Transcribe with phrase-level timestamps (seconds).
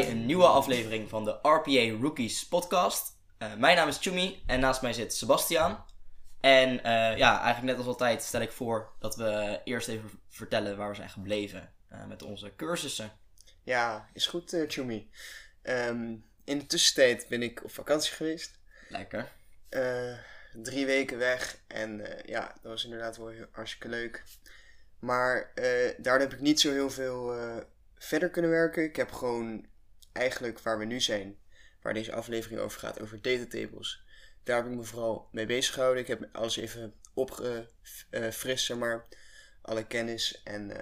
[0.00, 3.18] bij een nieuwe aflevering van de RPA Rookies podcast.
[3.38, 5.84] Uh, mijn naam is Chumi en naast mij zit Sebastian.
[6.40, 6.82] En uh,
[7.16, 10.94] ja, eigenlijk net als altijd stel ik voor dat we eerst even vertellen waar we
[10.94, 13.12] zijn gebleven uh, met onze cursussen.
[13.62, 15.10] Ja, is goed Chumi.
[15.62, 18.58] Um, in de tussentijd ben ik op vakantie geweest.
[18.88, 19.32] Lekker.
[20.52, 24.24] drie weken weg en ja, dat was inderdaad wel heel, hartstikke leuk.
[24.98, 25.52] Maar
[25.96, 27.34] daar heb ik niet zo heel veel
[27.98, 28.84] verder kunnen werken.
[28.84, 29.68] Ik heb gewoon
[30.12, 31.38] eigenlijk waar we nu zijn,
[31.82, 34.02] waar deze aflevering over gaat, over datatables.
[34.42, 36.02] Daar heb ik me vooral mee bezig gehouden.
[36.02, 39.06] Ik heb alles even opgefrist, zeg maar.
[39.62, 40.42] Alle kennis.
[40.42, 40.76] En uh,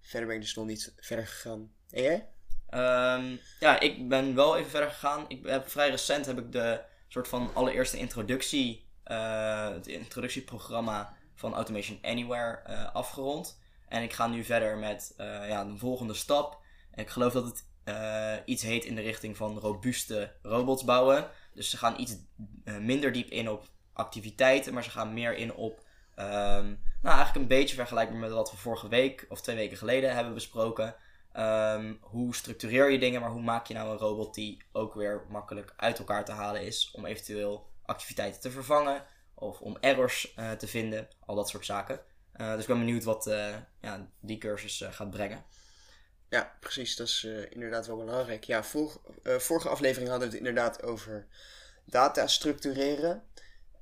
[0.00, 1.72] verder ben ik dus nog niet verder gegaan.
[1.90, 2.28] En jij?
[2.70, 5.24] Um, ja, ik ben wel even verder gegaan.
[5.28, 11.54] Ik heb vrij recent heb ik de soort van allereerste introductie, uh, het introductieprogramma van
[11.54, 13.60] Automation Anywhere uh, afgerond.
[13.88, 16.60] En ik ga nu verder met ja, de volgende stap.
[16.94, 21.30] ik geloof dat het uh, iets heet in de richting van robuuste robots bouwen.
[21.54, 22.16] Dus ze gaan iets
[22.64, 25.78] uh, minder diep in op activiteiten, maar ze gaan meer in op.
[26.16, 30.14] Um, nou, eigenlijk een beetje vergelijkbaar met wat we vorige week of twee weken geleden
[30.14, 30.94] hebben besproken.
[31.36, 35.22] Um, hoe structureer je dingen, maar hoe maak je nou een robot die ook weer
[35.28, 40.50] makkelijk uit elkaar te halen is om eventueel activiteiten te vervangen of om errors uh,
[40.50, 42.00] te vinden, al dat soort zaken.
[42.36, 43.30] Dus ik ben benieuwd wat
[43.80, 45.44] ja, die cursus gaat brengen.
[46.32, 46.96] Ja, precies.
[46.96, 48.44] Dat is inderdaad wel belangrijk.
[48.44, 51.26] Ja, vor, vorige aflevering hadden we het inderdaad over
[51.84, 53.22] data structureren.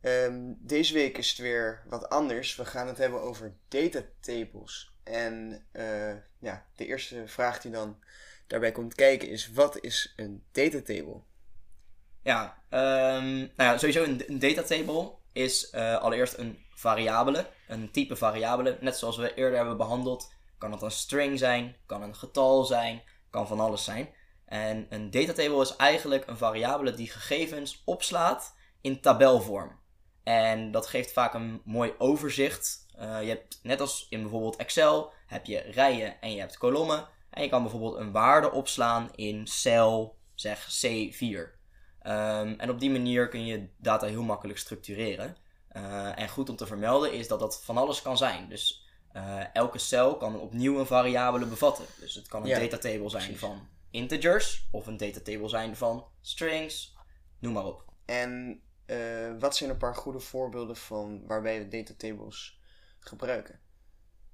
[0.02, 2.56] Um, deze week is het weer wat anders.
[2.56, 4.92] We gaan het hebben over datatables.
[5.02, 5.64] En
[6.38, 8.02] ja, de eerste vraag die dan
[8.46, 11.20] daarbij komt kijken is: wat is een datatable?
[12.22, 18.78] Ja, um, nou ja, sowieso een, een datatable is allereerst een variabele, een type variabele.
[18.80, 23.02] Net zoals we eerder hebben behandeld, kan het een string zijn, kan een getal zijn,
[23.30, 24.08] kan van alles zijn.
[24.44, 29.78] En een datatable is eigenlijk een variabele die gegevens opslaat in tabelvorm.
[30.22, 32.86] En dat geeft vaak een mooi overzicht.
[32.98, 37.08] Uh, je hebt, net als in bijvoorbeeld Excel, heb je rijen en je hebt kolommen.
[37.30, 41.22] En je kan bijvoorbeeld een waarde opslaan in cel, zeg C4.
[41.22, 41.52] Um,
[42.02, 45.36] ehm, en op die manier kun je data heel makkelijk structureren.
[45.72, 48.48] Uh, en goed om te vermelden is dat dat van alles kan zijn.
[48.48, 51.84] Dus uh, elke cel kan opnieuw een variabele bevatten.
[52.00, 53.40] Dus het kan een ja, datatable zijn precies.
[53.40, 56.96] van integers of een datatable zijn van strings,
[57.38, 57.84] noem maar op.
[58.04, 58.96] En uh,
[59.38, 62.60] wat zijn een paar goede voorbeelden van waarbij we datatables
[62.98, 63.60] gebruiken?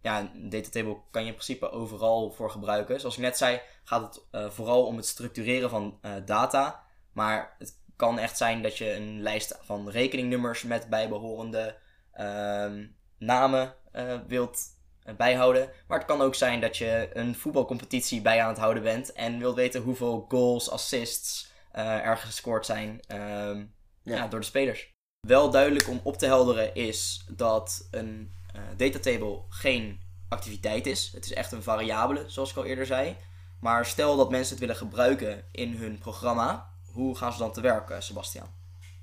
[0.01, 3.01] Ja, een datatable kan je in principe overal voor gebruiken.
[3.01, 6.85] Zoals ik net zei, gaat het vooral om het structureren van data.
[7.13, 11.77] Maar het kan echt zijn dat je een lijst van rekeningnummers met bijbehorende
[12.15, 12.73] uh,
[13.19, 14.59] namen uh, wilt
[15.03, 15.71] eh, bijhouden.
[15.87, 19.39] Maar het kan ook zijn dat je een voetbalcompetitie bij aan het houden bent en
[19.39, 24.17] wilt weten hoeveel goals, assists uh, er gescoord zijn uh, ja.
[24.17, 24.95] Ja, door de spelers.
[25.27, 28.35] Wel duidelijk om op te helderen is dat een
[28.77, 31.11] datatable geen activiteit is.
[31.15, 33.17] Het is echt een variabele, zoals ik al eerder zei.
[33.61, 37.61] Maar stel dat mensen het willen gebruiken in hun programma, hoe gaan ze dan te
[37.61, 38.49] werk, eh, Sebastian?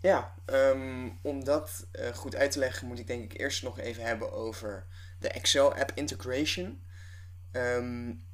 [0.04, 3.80] Ja, um, om dat uh, goed uit te leggen moet ik denk ik eerst nog
[3.80, 4.86] even hebben over
[5.20, 6.84] de Excel app integration.
[7.52, 8.26] Um,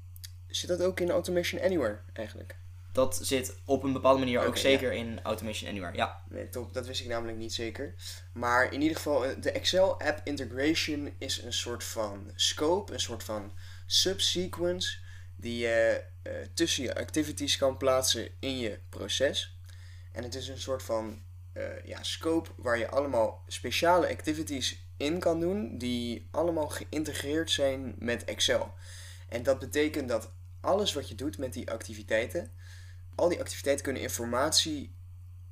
[0.47, 2.58] zit dat ook in Automation Anywhere eigenlijk?
[2.91, 5.00] Dat zit op een bepaalde manier okay, ook zeker ja.
[5.00, 6.24] in Automation Anywhere, ja.
[6.29, 7.96] Nee, top, dat wist ik namelijk niet zeker.
[8.34, 13.00] Maar in ieder geval, eh, de Excel app integration is een soort van scope, een
[13.00, 13.53] soort van
[13.85, 14.97] subsequence
[15.35, 19.59] die je uh, tussen je activities kan plaatsen in je proces.
[20.12, 25.20] En het is een soort van uh, ja, scope waar je allemaal speciale activities in
[25.20, 28.74] kan doen, die allemaal geïntegreerd zijn met Excel.
[29.30, 32.52] En dat betekent dat alles wat je doet met die activiteiten,
[33.16, 34.96] al die activiteiten kunnen informatie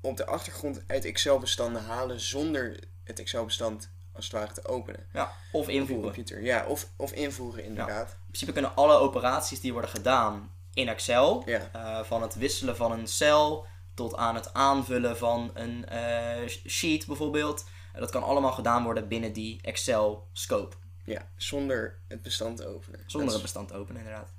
[0.02, 5.08] op de achtergrond uit Excel-bestanden halen zonder het Excel-bestand als het ware te openen.
[5.14, 6.04] Ja, of invoeren.
[6.04, 6.42] Computer.
[6.44, 8.08] Ja, of, of invoeren inderdaad.
[8.10, 8.14] Ja.
[8.14, 11.70] In principe kunnen alle operaties die worden gedaan in Excel, ja.
[11.76, 13.66] uh, van het wisselen van een cel
[13.98, 19.34] tot aan het aanvullen van een uh, sheet bijvoorbeeld, dat kan allemaal gedaan worden binnen
[19.34, 20.76] die Excel scope.
[21.06, 23.04] Ja, zonder het bestand openen.
[23.06, 24.30] Zonder het bestand openen, inderdaad.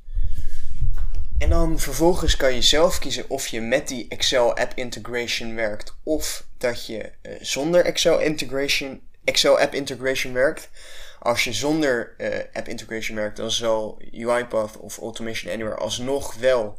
[1.38, 5.96] En dan vervolgens kan je zelf kiezen of je met die Excel app integration werkt
[6.02, 10.70] of dat je zonder Excel integration Excel App Integration werkt.
[11.19, 16.78] Als je zonder uh, App Integration werkt, dan zal UiPath of Automation Anywhere alsnog wel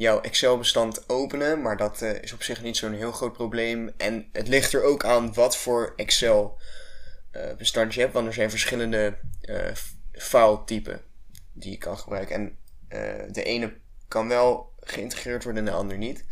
[0.00, 1.62] jouw Excel-bestand openen.
[1.62, 3.90] Maar dat uh, is op zich niet zo'n heel groot probleem.
[3.96, 8.12] En het ligt er ook aan wat voor Excel-bestand uh, je hebt.
[8.12, 9.18] Want er zijn verschillende
[10.12, 11.02] file-typen
[11.52, 12.34] die je kan gebruiken.
[12.34, 12.58] En
[13.32, 13.76] de ene
[14.08, 16.24] kan wel geïntegreerd wordt en de ander niet.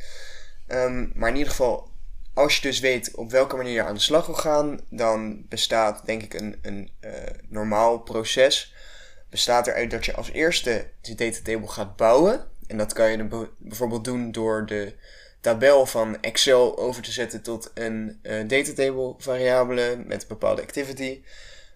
[0.67, 1.91] Ehm, maar in ieder geval,
[2.35, 6.07] als je dus weet op welke manier je aan de slag wil gaan, dan bestaat
[6.07, 7.13] denk ik een, een uh,
[7.49, 8.75] normaal proces.
[9.31, 12.47] Bestaat eruit dat je als eerste die datatable gaat bouwen.
[12.69, 14.95] En dat kan je bijvoorbeeld doen door de
[15.41, 21.23] tabel van Excel over te zetten tot een uh, datatable variabele met een bepaalde activity.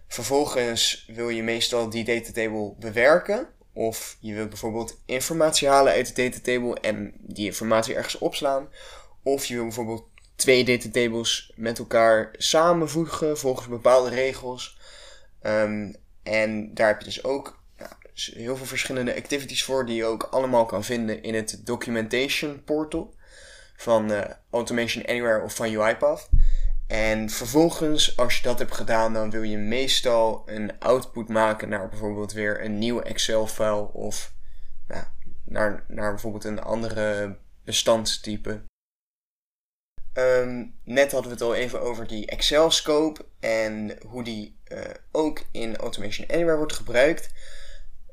[0.07, 3.47] Vervolgens wil je meestal die datatable bewerken.
[3.73, 8.67] Of je wilt bijvoorbeeld informatie halen uit de datatable en die informatie ergens opslaan.
[9.23, 14.77] Of je wil bijvoorbeeld twee datatables met elkaar samenvoegen volgens bepaalde regels.
[15.41, 17.62] Um, en daar heb je dus ook
[18.13, 23.15] heel veel verschillende activities voor die je ook allemaal kan vinden in het documentation portal
[23.75, 24.21] van uh,
[24.51, 26.29] Automation Anywhere of van UiPath.
[26.87, 31.89] En vervolgens, als je dat hebt gedaan, dan wil je meestal een output maken naar
[31.89, 34.33] bijvoorbeeld weer een nieuwe Excel-file of
[35.45, 38.61] naar, naar bijvoorbeeld een andere bestandstype.
[40.13, 44.79] Um, net hadden we het al even over die Excel-scope en hoe die uh,
[45.11, 47.31] ook in Automation Anywhere wordt gebruikt.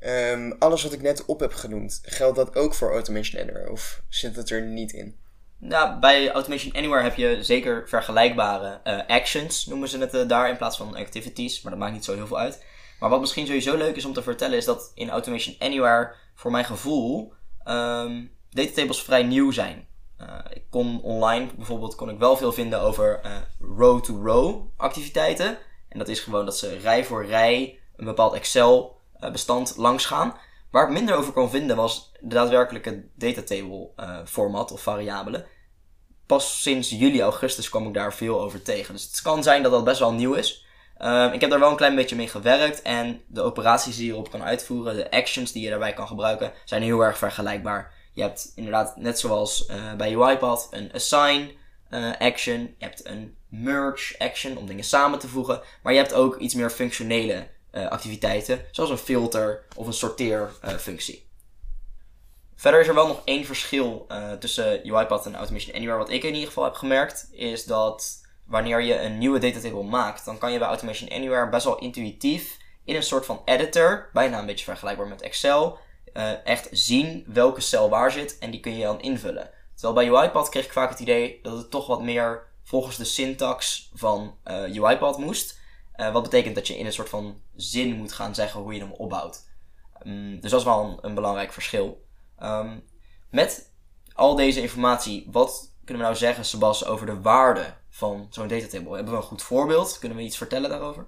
[0.05, 4.01] Um, alles wat ik net op heb genoemd, geldt dat ook voor Automation Anywhere of
[4.09, 5.15] zit het er niet in?
[5.57, 10.49] Nou, bij Automation Anywhere heb je zeker vergelijkbare uh, actions, noemen ze het uh, daar,
[10.49, 11.61] in plaats van activities.
[11.61, 12.65] Maar dat maakt niet zo heel veel uit.
[12.99, 16.51] Maar wat misschien sowieso leuk is om te vertellen, is dat in Automation Anywhere, voor
[16.51, 17.33] mijn gevoel,
[17.65, 19.87] um, datatables vrij nieuw zijn.
[20.21, 23.21] Uh, ik kon online bijvoorbeeld kon ik wel veel vinden over
[23.59, 25.57] row-to-row activiteiten.
[25.89, 29.00] En dat is gewoon dat ze rij voor rij een bepaald Excel
[29.31, 30.37] bestand langs gaan.
[30.71, 35.45] Waar ik minder over kon vinden was de daadwerkelijke datatable uh, format of variabelen.
[36.25, 38.93] Pas sinds juli, augustus kwam ik daar veel over tegen.
[38.93, 40.65] Dus het kan zijn dat dat best wel nieuw is.
[40.97, 44.11] Uh, ik heb daar wel een klein beetje mee gewerkt en de operaties die je
[44.11, 47.93] erop kan uitvoeren, de actions die je daarbij kan gebruiken, zijn heel erg vergelijkbaar.
[48.13, 51.51] Je hebt inderdaad, net zoals uh, bij UiPath, een assign
[52.19, 52.75] action.
[52.77, 55.61] Je hebt een merge action om dingen samen te voegen.
[55.83, 61.15] Maar je hebt ook iets meer functionele uh, activiteiten, zoals een filter of een sorteerfunctie.
[61.15, 61.21] Uh,
[62.55, 65.97] Verder is er wel nog één verschil uh, tussen UiPath en Automation Anywhere.
[65.97, 70.25] Wat ik in ieder geval heb gemerkt, is dat wanneer je een nieuwe datatable maakt,
[70.25, 74.39] dan kan je bij Automation Anywhere best wel intuïtief in een soort van editor, bijna
[74.39, 75.77] een beetje vergelijkbaar met Excel,
[76.43, 79.49] echt zien welke cel waar zit en die kun je dan invullen.
[79.75, 83.05] Terwijl bij UiPath kreeg ik vaak het idee dat het toch wat meer volgens de
[83.05, 84.35] syntax van
[84.73, 85.59] UiPath moest.
[85.95, 88.79] Uh, wat betekent dat je in een soort van zin moet gaan zeggen hoe je
[88.79, 89.49] hem opbouwt.
[90.05, 92.05] Um, dus dat is wel een, belangrijk verschil.
[92.43, 92.83] Um,
[93.29, 93.73] met
[94.13, 98.95] al deze informatie, wat kunnen we nou zeggen, Sebas, over de waarde van zo'n datatable?
[98.95, 99.99] Hebben we een goed voorbeeld?
[99.99, 101.07] Kunnen we iets vertellen daarover?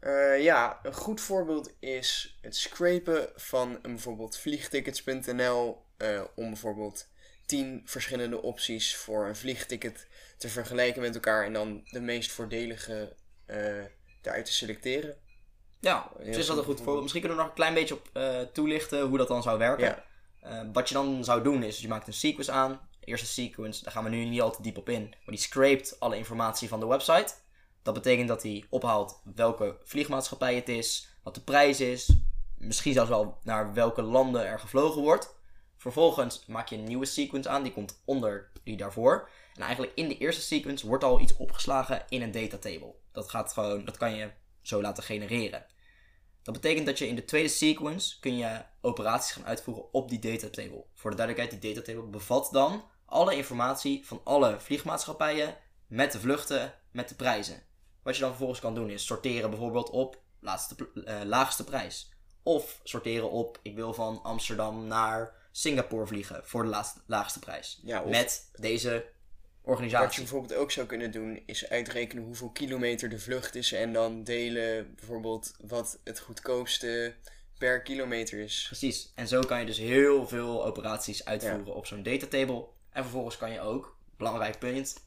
[0.00, 7.08] Uh, ja, een goed voorbeeld is het scrapen van bijvoorbeeld vliegtickets.nl uh, om bijvoorbeeld
[7.46, 10.06] 10 verschillende opties voor een vliegticket
[10.38, 13.16] te vergelijken met elkaar en dan de meest voordelige
[14.28, 15.16] daaruit te selecteren.
[15.80, 17.00] Ja, dus is dat een goed voorbeeld.
[17.00, 19.84] Misschien kunnen we nog een klein beetje op uh, toelichten hoe dat dan zou werken.
[19.84, 20.04] Ja.
[20.44, 22.80] Uh, wat je dan zou doen is, je maakt een sequence aan.
[23.00, 25.02] De eerste sequence, daar gaan we nu niet al te diep op in.
[25.08, 27.34] Maar die scrapt alle informatie van de website.
[27.82, 32.16] Dat betekent dat hij ophaalt welke vliegmaatschappij het is, wat de prijs is.
[32.56, 35.36] Misschien zelfs wel naar welke landen er gevlogen wordt.
[35.76, 39.28] Vervolgens maak je een nieuwe sequence aan, die komt onder die daarvoor.
[39.58, 42.94] En eigenlijk in de eerste sequence wordt al iets opgeslagen in een datatable.
[43.12, 44.30] Dat, gaat gewoon, dat kan je
[44.62, 45.66] zo laten genereren.
[46.42, 50.18] Dat betekent dat je in de tweede sequence kun je operaties gaan uitvoeren op die
[50.18, 50.84] datatable.
[50.94, 56.74] Voor de duidelijkheid, die datatable bevat dan alle informatie van alle vliegmaatschappijen met de vluchten,
[56.90, 57.62] met de prijzen.
[58.02, 62.12] Wat je dan vervolgens kan doen is sorteren bijvoorbeeld op laatste, uh, laagste prijs.
[62.42, 67.80] Of sorteren op, ik wil van Amsterdam naar Singapore vliegen voor de laagste prijs.
[67.82, 69.16] Ja, of- Met deze
[69.68, 70.06] organisatie.
[70.06, 73.92] Wat je bijvoorbeeld ook zou kunnen doen, is uitrekenen hoeveel kilometer de vlucht is en
[73.92, 77.14] dan delen bijvoorbeeld wat het goedkoopste
[77.58, 78.64] per kilometer is.
[78.66, 79.12] Precies.
[79.14, 82.66] En zo kan je dus heel veel operaties uitvoeren op zo'n datatable.
[82.90, 85.06] En vervolgens kan je ook, belangrijk punt,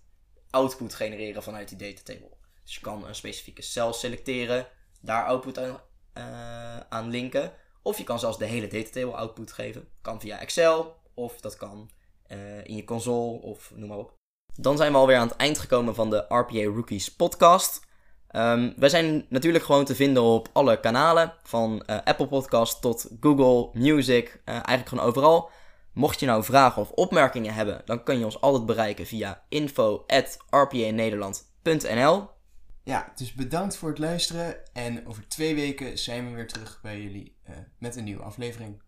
[0.50, 2.38] output genereren vanuit die datatable.
[2.63, 4.68] Dus je kan een specifieke cel selecteren,
[5.01, 5.82] daar output aan,
[6.13, 7.53] eh, aan linken.
[7.82, 9.88] Of je kan zelfs de hele datatable output geven.
[10.01, 11.89] Kan via Excel, of dat kan
[12.27, 14.21] eh, in je console, of noem maar op.
[14.55, 17.89] Dan zijn we alweer aan het eind gekomen van de RPA Rookies podcast.
[18.36, 23.08] Um, wij zijn natuurlijk gewoon te vinden op alle kanalen, van uh, Apple Podcast tot
[23.20, 25.50] Google Music, uh, eigenlijk gewoon overal.
[25.93, 32.29] Mocht je nou vragen of opmerkingen hebben, dan kun je ons altijd bereiken via info.rpanederland.nl.
[32.84, 37.01] Ja, dus bedankt voor het luisteren en over twee weken zijn we weer terug bij
[37.01, 38.81] jullie uh, met een nieuwe aflevering.